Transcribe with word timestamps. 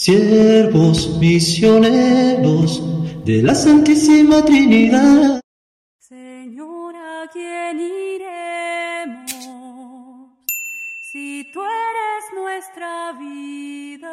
siervos 0.00 1.18
misioneros 1.18 2.82
de 3.26 3.42
la 3.42 3.54
Santísima 3.54 4.42
Trinidad. 4.42 5.42
Señor, 5.98 6.94
¿a 6.96 7.28
quién 7.30 7.80
iremos 7.80 9.30
si 11.12 11.44
tú 11.52 11.60
eres 11.60 12.24
nuestra 12.34 13.12
vida? 13.20 14.08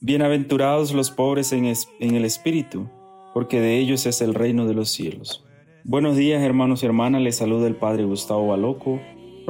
Bienaventurados 0.00 0.92
los 0.92 1.10
pobres 1.10 1.52
en, 1.52 1.64
en 1.64 2.14
el 2.14 2.24
espíritu, 2.24 2.88
porque 3.34 3.60
de 3.60 3.78
ellos 3.78 4.06
es 4.06 4.20
el 4.20 4.34
reino 4.34 4.66
de 4.66 4.74
los 4.74 4.90
cielos. 4.90 5.44
Buenos 5.82 6.14
días 6.14 6.40
hermanos 6.44 6.84
y 6.84 6.86
hermanas, 6.86 7.22
les 7.22 7.38
saluda 7.38 7.66
el 7.66 7.74
Padre 7.74 8.04
Gustavo 8.04 8.46
Baloco 8.46 9.00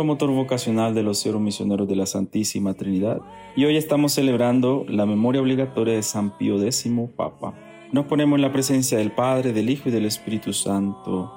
promotor 0.01 0.30
vocacional 0.30 0.95
de 0.95 1.03
los 1.03 1.19
cero 1.19 1.39
misioneros 1.41 1.87
de 1.87 1.95
la 1.95 2.07
Santísima 2.07 2.73
Trinidad, 2.73 3.21
y 3.55 3.66
hoy 3.66 3.77
estamos 3.77 4.15
celebrando 4.15 4.87
la 4.89 5.05
memoria 5.05 5.43
obligatoria 5.43 5.93
de 5.93 6.03
San 6.03 6.38
Pío 6.38 6.59
X, 6.59 6.91
Papa. 7.15 7.52
Nos 7.93 8.07
ponemos 8.07 8.38
en 8.38 8.41
la 8.41 8.51
presencia 8.51 8.97
del 8.97 9.12
Padre, 9.12 9.52
del 9.52 9.69
Hijo 9.69 9.91
y 9.91 9.93
del 9.93 10.07
Espíritu 10.07 10.55
Santo. 10.55 11.30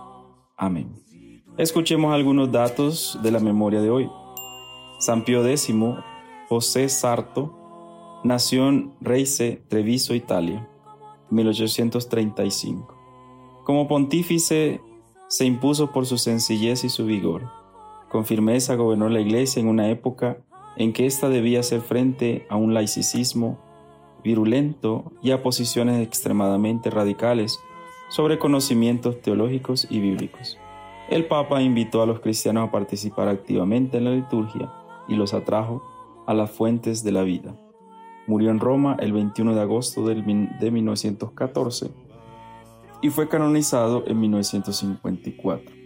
Amén. 0.56 0.96
Escuchemos 1.58 2.14
algunos 2.14 2.54
datos 2.54 3.20
de 3.22 3.32
la 3.32 3.42
memoria 3.42 3.82
de 3.82 3.90
hoy. 3.90 4.10
San 4.98 5.26
Pío 5.26 5.46
X, 5.46 5.70
José 6.48 6.88
Sarto, 6.88 8.22
nació 8.24 8.70
en 8.70 8.94
Reise, 9.02 9.62
Treviso, 9.68 10.16
Italia, 10.16 10.70
1835. 11.32 12.96
Como 13.66 13.90
pontífice 13.90 14.80
se 15.28 15.44
impuso 15.44 15.92
por 15.92 16.06
su 16.06 16.18
sencillez 16.18 16.86
y 16.86 16.90
su 16.90 17.06
vigor 17.06 17.63
con 18.14 18.26
firmeza 18.26 18.76
gobernó 18.76 19.10
la 19.10 19.22
Iglesia 19.22 19.60
en 19.60 19.68
una 19.68 19.90
época 19.90 20.38
en 20.78 20.94
que 20.94 21.08
ésta 21.08 21.30
debía 21.30 21.62
hacer 21.62 21.82
frente 21.82 22.46
a 22.48 22.56
un 22.56 22.76
laicismo 22.76 23.60
virulento 24.24 25.12
y 25.24 25.32
a 25.32 25.42
posiciones 25.42 26.00
extremadamente 26.00 26.92
radicales 26.92 27.60
sobre 28.10 28.38
conocimientos 28.38 29.20
teológicos 29.20 29.88
y 29.90 30.00
bíblicos. 30.00 30.60
El 31.10 31.26
Papa 31.26 31.64
invitó 31.64 32.04
a 32.04 32.06
los 32.06 32.20
cristianos 32.20 32.70
a 32.70 32.72
participar 32.72 33.30
activamente 33.30 33.98
en 33.98 34.04
la 34.04 34.12
liturgia 34.12 34.72
y 35.08 35.16
los 35.16 35.34
atrajo 35.34 35.82
a 36.28 36.36
las 36.36 36.52
fuentes 36.52 37.04
de 37.04 37.14
la 37.14 37.24
vida. 37.24 37.60
Murió 38.28 38.52
en 38.52 38.60
Roma 38.60 38.96
el 39.00 39.12
21 39.12 39.56
de 39.56 39.62
agosto 39.62 40.06
de 40.06 40.22
1914 40.72 41.90
y 43.02 43.10
fue 43.10 43.28
canonizado 43.28 44.04
en 44.06 44.20
1954. 44.20 45.83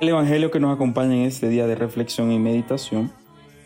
El 0.00 0.08
Evangelio 0.08 0.50
que 0.50 0.60
nos 0.60 0.74
acompaña 0.74 1.14
en 1.14 1.22
este 1.22 1.48
día 1.48 1.66
de 1.66 1.74
reflexión 1.74 2.30
y 2.30 2.38
meditación 2.38 3.10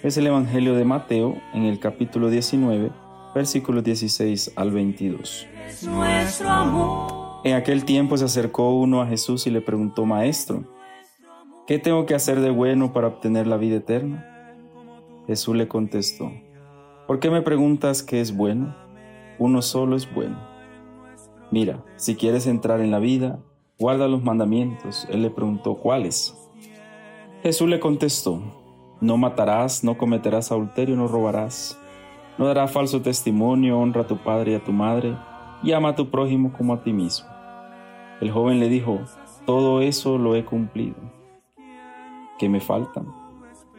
es 0.04 0.16
el 0.18 0.28
Evangelio 0.28 0.76
de 0.76 0.84
Mateo 0.84 1.36
en 1.52 1.64
el 1.64 1.80
capítulo 1.80 2.30
19, 2.30 2.92
versículos 3.34 3.82
16 3.82 4.52
al 4.54 4.70
22. 4.70 5.48
En 7.42 7.54
aquel 7.54 7.84
tiempo 7.84 8.16
se 8.16 8.26
acercó 8.26 8.70
uno 8.78 9.02
a 9.02 9.08
Jesús 9.08 9.48
y 9.48 9.50
le 9.50 9.60
preguntó, 9.60 10.06
Maestro, 10.06 10.62
¿qué 11.66 11.80
tengo 11.80 12.06
que 12.06 12.14
hacer 12.14 12.38
de 12.40 12.50
bueno 12.50 12.92
para 12.92 13.08
obtener 13.08 13.48
la 13.48 13.56
vida 13.56 13.78
eterna? 13.78 14.54
Jesús 15.26 15.56
le 15.56 15.66
contestó, 15.66 16.30
¿por 17.08 17.18
qué 17.18 17.30
me 17.30 17.42
preguntas 17.42 18.04
qué 18.04 18.20
es 18.20 18.36
bueno? 18.36 18.76
Uno 19.40 19.60
solo 19.60 19.96
es 19.96 20.12
bueno 20.14 20.47
Mira, 21.50 21.82
si 21.96 22.14
quieres 22.14 22.46
entrar 22.46 22.80
en 22.80 22.90
la 22.90 22.98
vida, 22.98 23.38
guarda 23.78 24.06
los 24.06 24.22
mandamientos. 24.22 25.06
Él 25.10 25.22
le 25.22 25.30
preguntó, 25.30 25.76
¿cuáles? 25.76 26.36
Jesús 27.42 27.68
le 27.68 27.80
contestó, 27.80 28.42
no 29.00 29.16
matarás, 29.16 29.82
no 29.82 29.96
cometerás 29.96 30.52
adulterio, 30.52 30.94
no 30.96 31.08
robarás, 31.08 31.78
no 32.36 32.46
darás 32.46 32.70
falso 32.70 33.00
testimonio, 33.00 33.78
honra 33.78 34.02
a 34.02 34.06
tu 34.06 34.18
padre 34.18 34.52
y 34.52 34.54
a 34.56 34.64
tu 34.64 34.72
madre, 34.72 35.16
y 35.62 35.72
ama 35.72 35.90
a 35.90 35.94
tu 35.96 36.10
prójimo 36.10 36.52
como 36.52 36.74
a 36.74 36.82
ti 36.82 36.92
mismo. 36.92 37.26
El 38.20 38.30
joven 38.30 38.60
le 38.60 38.68
dijo, 38.68 39.00
todo 39.46 39.80
eso 39.80 40.18
lo 40.18 40.36
he 40.36 40.44
cumplido. 40.44 40.96
¿Qué 42.38 42.48
me 42.48 42.60
faltan? 42.60 43.06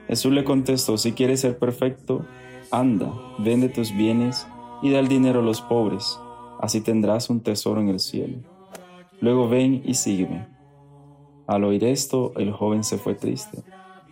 Jesús 0.07 0.31
le 0.31 0.43
contestó, 0.43 0.97
si 0.97 1.11
quieres 1.11 1.41
ser 1.41 1.59
perfecto, 1.59 2.25
anda, 2.71 3.13
vende 3.37 3.69
tus 3.69 3.95
bienes 3.95 4.47
y 4.81 4.89
da 4.89 4.99
el 4.99 5.07
dinero 5.07 5.41
a 5.41 5.43
los 5.43 5.61
pobres 5.61 6.19
así 6.59 6.81
tendrás 6.81 7.29
un 7.29 7.41
tesoro 7.41 7.81
en 7.81 7.89
el 7.89 7.99
cielo. 7.99 8.37
Luego 9.21 9.49
ven 9.49 9.81
y 9.85 9.95
sígueme. 9.95 10.47
Al 11.47 11.63
oír 11.63 11.83
esto, 11.83 12.33
el 12.37 12.51
joven 12.51 12.83
se 12.83 12.97
fue 12.97 13.15
triste, 13.15 13.63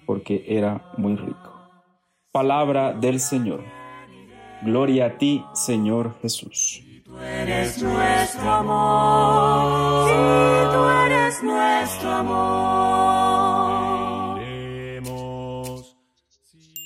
porque 0.06 0.44
era 0.48 0.92
muy 0.98 1.16
rico. 1.16 1.54
Palabra 2.32 2.94
del 2.94 3.20
Señor. 3.20 3.64
Gloria 4.64 5.06
a 5.06 5.18
ti, 5.18 5.46
Señor 5.54 6.16
Jesús. 6.22 6.82
Tú 7.06 7.18
eres 7.20 7.82
nuestro 7.82 8.52
amor. 8.52 10.08
tú 10.74 10.90
eres 11.06 11.44
nuestro 11.44 12.12
amor. 12.12 12.88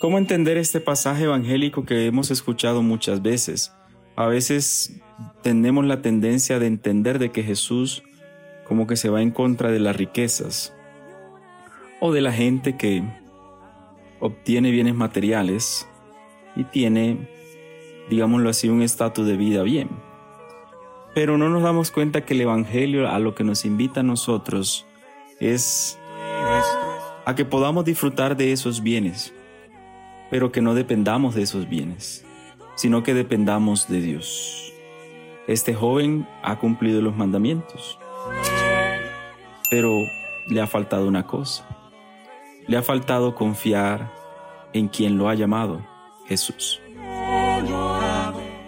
¿Cómo 0.02 0.18
entender 0.18 0.58
este 0.58 0.80
pasaje 0.82 1.26
evangélico 1.26 1.86
que 1.86 2.08
hemos 2.08 2.32
escuchado 2.32 2.82
muchas 2.82 3.22
veces? 3.22 3.72
A 4.16 4.26
veces 4.26 5.00
tenemos 5.42 5.86
la 5.86 6.02
tendencia 6.02 6.60
de 6.60 6.68
entender 6.68 7.20
de 7.20 7.32
que 7.32 7.44
Jesús 7.44 8.04
como 8.66 8.88
que 8.88 8.96
se 8.96 9.10
va 9.10 9.22
en 9.22 9.32
contra 9.32 9.72
de 9.72 9.80
las 9.80 9.96
riquezas 9.96 10.74
o 12.00 12.12
de 12.12 12.22
la 12.22 12.32
gente 12.32 12.78
que 12.78 13.04
obtiene 14.20 14.72
bienes 14.72 14.96
materiales 14.96 15.88
y 16.56 16.64
tiene, 16.64 17.28
digámoslo 18.10 18.50
así, 18.50 18.70
un 18.70 18.82
estatus 18.82 19.28
de 19.28 19.36
vida 19.36 19.64
bien. 19.64 19.90
Pero 21.14 21.38
no 21.38 21.50
nos 21.50 21.64
damos 21.64 21.92
cuenta 21.92 22.24
que 22.24 22.34
el 22.34 22.42
Evangelio 22.42 23.10
a 23.10 23.20
lo 23.20 23.36
que 23.36 23.44
nos 23.44 23.66
invita 23.66 24.00
a 24.00 24.04
nosotros 24.04 24.86
es 25.40 26.00
a 27.26 27.36
que 27.36 27.46
podamos 27.46 27.84
disfrutar 27.84 28.38
de 28.38 28.52
esos 28.52 28.82
bienes, 28.82 29.34
pero 30.30 30.52
que 30.52 30.62
no 30.62 30.74
dependamos 30.74 31.36
de 31.36 31.42
esos 31.42 31.68
bienes, 31.68 32.26
sino 32.76 33.04
que 33.04 33.14
dependamos 33.14 33.90
de 33.90 34.02
Dios. 34.02 34.71
Este 35.48 35.74
joven 35.74 36.28
ha 36.44 36.60
cumplido 36.60 37.02
los 37.02 37.16
mandamientos, 37.16 37.98
pero 39.70 39.92
le 40.48 40.62
ha 40.62 40.68
faltado 40.68 41.08
una 41.08 41.26
cosa. 41.26 41.68
Le 42.68 42.78
ha 42.78 42.82
faltado 42.84 43.34
confiar 43.34 44.14
en 44.74 44.88
quien 44.88 45.18
lo 45.18 45.30
ha 45.30 45.36
llamado, 45.36 45.82
Jesús. 46.28 46.80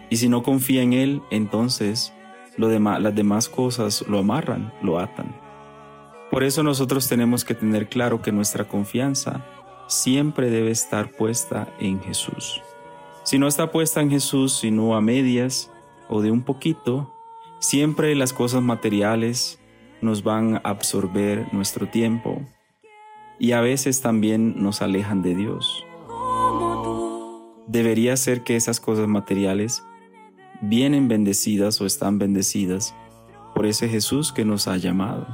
Y 0.10 0.18
si 0.18 0.30
no 0.30 0.44
confía 0.44 0.82
en 0.82 0.94
Él, 0.94 1.22
entonces 1.30 2.14
las 2.58 3.16
demás 3.16 3.50
cosas 3.50 4.04
lo 4.08 4.20
amarran, 4.20 4.74
lo 4.82 5.00
atan. 5.00 5.36
Por 6.30 6.44
eso 6.44 6.64
nosotros 6.64 7.08
tenemos 7.08 7.46
que 7.46 7.54
tener 7.54 7.88
claro 7.88 8.22
que 8.22 8.32
nuestra 8.32 8.66
confianza 8.66 9.46
siempre 9.88 10.50
debe 10.50 10.72
estar 10.72 11.12
puesta 11.12 11.68
en 11.80 12.02
Jesús. 12.02 12.62
Si 13.24 13.38
no 13.38 13.48
está 13.48 13.72
puesta 13.72 14.02
en 14.02 14.10
Jesús, 14.10 14.58
sino 14.58 14.96
a 14.96 15.02
medias, 15.02 15.72
o 16.14 16.22
de 16.22 16.30
un 16.30 16.44
poquito, 16.44 17.12
siempre 17.58 18.14
las 18.14 18.34
cosas 18.34 18.62
materiales 18.62 19.60
nos 20.00 20.22
van 20.22 20.58
a 20.58 20.60
absorber 20.60 21.52
nuestro 21.52 21.88
tiempo 21.88 22.40
y 23.40 23.54
a 23.54 23.62
veces 23.62 24.02
también 24.02 24.62
nos 24.62 24.84
alejan 24.84 25.24
de 25.24 25.34
Dios. 25.34 25.84
Debería 27.66 28.16
ser 28.16 28.44
que 28.44 28.56
esas 28.56 28.80
cosas 28.80 29.08
materiales 29.08 29.84
vienen 30.62 31.08
bendecidas 31.08 31.82
o 31.82 31.88
están 31.88 32.20
bendecidas 32.20 32.94
por 33.56 33.66
ese 33.66 33.90
Jesús 33.90 34.32
que 34.32 34.46
nos 34.46 34.68
ha 34.68 34.78
llamado. 34.78 35.26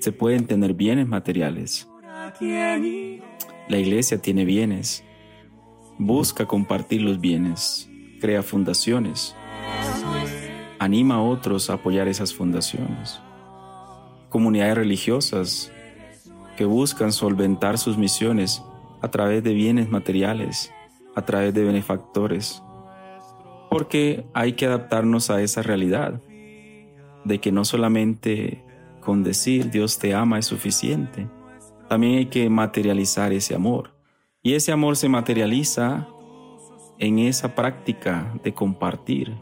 Se 0.00 0.10
pueden 0.10 0.46
tener 0.46 0.72
bienes 0.72 1.06
materiales. 1.06 1.86
La 2.40 3.78
iglesia 3.78 4.22
tiene 4.22 4.46
bienes. 4.46 5.04
Busca 5.98 6.46
compartir 6.46 7.02
los 7.02 7.20
bienes. 7.20 7.90
Crea 8.22 8.42
fundaciones 8.42 9.36
anima 10.86 11.16
a 11.16 11.22
otros 11.22 11.68
a 11.68 11.74
apoyar 11.74 12.08
esas 12.08 12.32
fundaciones. 12.32 13.20
Comunidades 14.30 14.76
religiosas 14.76 15.72
que 16.56 16.64
buscan 16.64 17.12
solventar 17.12 17.78
sus 17.78 17.98
misiones 17.98 18.62
a 19.02 19.10
través 19.10 19.44
de 19.44 19.52
bienes 19.52 19.90
materiales, 19.90 20.72
a 21.14 21.22
través 21.22 21.52
de 21.52 21.64
benefactores, 21.64 22.62
porque 23.70 24.24
hay 24.32 24.54
que 24.54 24.66
adaptarnos 24.66 25.30
a 25.30 25.42
esa 25.42 25.62
realidad 25.62 26.20
de 27.24 27.40
que 27.40 27.52
no 27.52 27.64
solamente 27.64 28.64
con 29.00 29.22
decir 29.22 29.70
Dios 29.70 29.98
te 29.98 30.14
ama 30.14 30.38
es 30.38 30.46
suficiente, 30.46 31.28
también 31.88 32.18
hay 32.18 32.26
que 32.26 32.48
materializar 32.48 33.32
ese 33.32 33.54
amor. 33.54 33.94
Y 34.42 34.54
ese 34.54 34.72
amor 34.72 34.96
se 34.96 35.08
materializa 35.08 36.08
en 36.98 37.18
esa 37.18 37.54
práctica 37.54 38.32
de 38.42 38.54
compartir, 38.54 39.34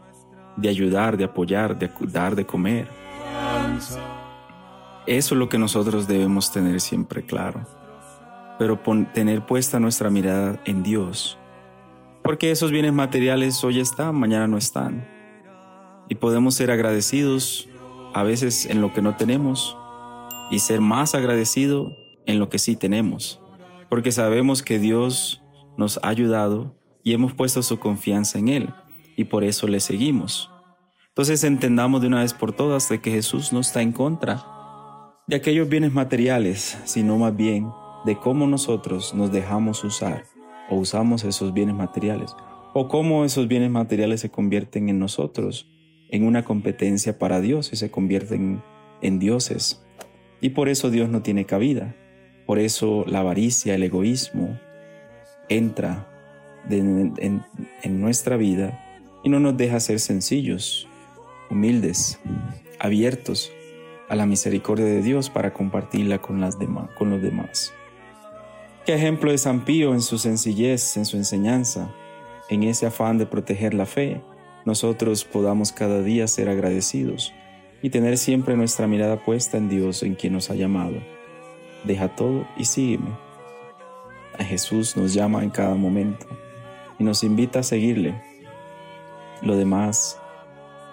de 0.57 0.69
ayudar, 0.69 1.17
de 1.17 1.25
apoyar, 1.25 1.77
de 1.77 1.89
dar 2.11 2.35
de 2.35 2.45
comer. 2.45 2.87
Eso 5.05 5.35
es 5.35 5.39
lo 5.39 5.49
que 5.49 5.57
nosotros 5.57 6.07
debemos 6.07 6.51
tener 6.51 6.81
siempre 6.81 7.23
claro. 7.23 7.65
Pero 8.57 8.79
tener 9.13 9.45
puesta 9.45 9.79
nuestra 9.79 10.09
mirada 10.09 10.61
en 10.65 10.81
Dios. 10.81 11.37
Porque 12.23 12.51
esos 12.51 12.71
bienes 12.71 12.93
materiales 12.93 13.63
hoy 13.63 13.79
están, 13.79 14.15
mañana 14.15 14.47
no 14.47 14.57
están. 14.57 15.07
Y 16.09 16.15
podemos 16.15 16.55
ser 16.55 16.71
agradecidos 16.71 17.67
a 18.13 18.23
veces 18.23 18.65
en 18.65 18.81
lo 18.81 18.93
que 18.93 19.01
no 19.01 19.15
tenemos 19.15 19.77
y 20.49 20.59
ser 20.59 20.79
más 20.79 21.15
agradecido 21.15 21.91
en 22.25 22.39
lo 22.39 22.49
que 22.49 22.59
sí 22.59 22.75
tenemos. 22.75 23.41
Porque 23.89 24.11
sabemos 24.11 24.63
que 24.63 24.79
Dios 24.79 25.43
nos 25.77 25.99
ha 26.01 26.09
ayudado 26.09 26.73
y 27.03 27.13
hemos 27.13 27.33
puesto 27.33 27.61
su 27.61 27.77
confianza 27.77 28.39
en 28.39 28.47
Él 28.47 28.73
y 29.15 29.25
por 29.25 29.43
eso 29.43 29.67
le 29.67 29.79
seguimos. 29.79 30.51
Entonces 31.09 31.45
entendamos 31.45 32.01
de 32.01 32.07
una 32.07 32.21
vez 32.21 32.33
por 32.33 32.51
todas 32.51 32.89
de 32.89 32.99
que 32.99 33.09
Jesús 33.09 33.53
no 33.53 33.61
está 33.61 33.81
en 33.81 33.93
contra 33.93 34.43
de 35.27 35.37
aquellos 35.37 35.69
bienes 35.69 35.93
materiales, 35.93 36.77
sino 36.83 37.17
más 37.17 37.35
bien 37.35 37.69
de 38.05 38.17
cómo 38.17 38.47
nosotros 38.47 39.13
nos 39.15 39.31
dejamos 39.31 39.83
usar 39.83 40.25
o 40.69 40.75
usamos 40.75 41.23
esos 41.23 41.53
bienes 41.53 41.75
materiales, 41.75 42.35
o 42.73 42.87
cómo 42.87 43.23
esos 43.23 43.47
bienes 43.47 43.71
materiales 43.71 44.19
se 44.19 44.29
convierten 44.29 44.89
en 44.89 44.99
nosotros, 44.99 45.71
en 46.09 46.25
una 46.25 46.43
competencia 46.43 47.17
para 47.17 47.39
Dios 47.39 47.71
y 47.71 47.77
se 47.77 47.89
convierten 47.89 48.61
en 49.01 49.19
dioses. 49.19 49.83
Y 50.41 50.49
por 50.49 50.69
eso 50.69 50.89
Dios 50.89 51.09
no 51.09 51.21
tiene 51.21 51.45
cabida, 51.45 51.95
por 52.45 52.59
eso 52.59 53.05
la 53.07 53.19
avaricia, 53.19 53.73
el 53.75 53.83
egoísmo 53.83 54.59
entra 55.47 56.11
en, 56.69 57.13
en 57.83 58.01
nuestra 58.01 58.35
vida 58.35 58.84
y 59.25 59.29
no 59.29 59.39
nos 59.39 59.57
deja 59.57 59.79
ser 59.79 59.99
sencillos, 59.99 60.87
humildes, 61.49 62.19
abiertos 62.79 63.51
a 64.07 64.15
la 64.15 64.27
misericordia 64.27 64.85
de 64.85 65.01
Dios 65.01 65.31
para 65.31 65.51
compartirla 65.51 66.19
con, 66.19 66.39
los 66.39 66.59
demás. 66.59 67.73
Qué 68.85 68.93
ejemplo 68.93 69.31
de 69.31 69.39
San 69.39 69.65
Pío 69.65 69.93
en 69.93 70.01
su 70.01 70.19
sencillez, 70.19 70.95
en 70.95 71.05
su 71.05 71.17
enseñanza, 71.17 71.91
en 72.49 72.61
ese 72.61 72.85
afán 72.85 73.17
de 73.17 73.25
proteger 73.25 73.73
la 73.73 73.87
fe, 73.87 74.21
nosotros 74.63 75.25
podamos 75.25 75.71
cada 75.71 76.03
día 76.03 76.27
ser 76.27 76.47
agradecidos 76.47 77.33
y 77.81 77.89
tener 77.89 78.19
siempre 78.19 78.55
nuestra 78.55 78.85
mirada 78.85 79.25
puesta 79.25 79.57
en 79.57 79.69
Dios 79.69 80.03
en 80.03 80.13
quien 80.13 80.33
nos 80.33 80.51
ha 80.51 80.55
llamado. 80.55 80.97
Deja 81.83 82.15
todo 82.15 82.47
y 82.57 82.65
sígueme. 82.65 83.09
A 84.37 84.43
Jesús 84.43 84.95
nos 84.95 85.15
llama 85.15 85.43
en 85.43 85.49
cada 85.49 85.73
momento 85.73 86.27
y 86.99 87.03
nos 87.03 87.23
invita 87.23 87.59
a 87.59 87.63
seguirle. 87.63 88.34
Lo 89.41 89.55
demás 89.55 90.19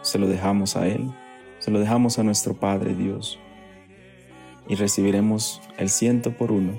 se 0.02 0.18
lo 0.18 0.26
dejamos 0.26 0.76
a 0.76 0.86
Él 0.86 1.12
se 1.62 1.70
lo 1.70 1.78
dejamos 1.78 2.18
a 2.18 2.24
nuestro 2.24 2.54
Padre 2.54 2.92
Dios 2.92 3.38
y 4.66 4.74
recibiremos 4.74 5.60
el 5.78 5.90
ciento 5.90 6.36
por 6.36 6.50
uno 6.50 6.72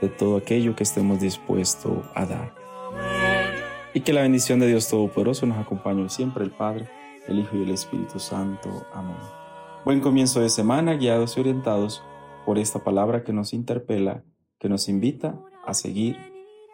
de 0.00 0.08
todo 0.08 0.38
aquello 0.38 0.74
que 0.74 0.84
estemos 0.84 1.20
dispuestos 1.20 1.98
a 2.14 2.24
dar. 2.24 2.54
Y 3.92 4.00
que 4.00 4.14
la 4.14 4.22
bendición 4.22 4.58
de 4.58 4.68
Dios 4.68 4.88
Todopoderoso 4.88 5.44
nos 5.44 5.58
acompañe 5.58 6.08
siempre, 6.08 6.44
el 6.44 6.50
Padre, 6.50 6.88
el 7.28 7.40
Hijo 7.40 7.58
y 7.58 7.64
el 7.64 7.70
Espíritu 7.70 8.18
Santo. 8.18 8.86
Amén. 8.94 9.16
Buen 9.84 10.00
comienzo 10.00 10.40
de 10.40 10.48
semana, 10.48 10.94
guiados 10.94 11.36
y 11.36 11.40
orientados 11.40 12.02
por 12.46 12.56
esta 12.56 12.82
palabra 12.84 13.22
que 13.22 13.34
nos 13.34 13.52
interpela, 13.52 14.24
que 14.58 14.70
nos 14.70 14.88
invita 14.88 15.38
a 15.66 15.74
seguir 15.74 16.16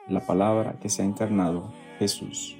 la 0.09 0.21
palabra 0.21 0.79
que 0.79 0.89
se 0.89 1.03
ha 1.03 1.05
encarnado, 1.05 1.73
Jesús. 1.99 2.57